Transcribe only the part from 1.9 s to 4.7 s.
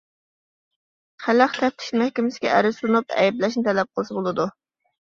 مەھكىمىسىگە ئەرز سۇنۇپ، ئەيىبلەشنى تەلەپ قىلسا بولىدۇ.